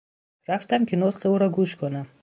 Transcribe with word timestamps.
رفتم 0.47 0.85
که 0.85 0.97
نطق 0.97 1.25
او 1.25 1.37
را 1.37 1.49
گوش 1.49 1.75
کنم. 1.75 2.07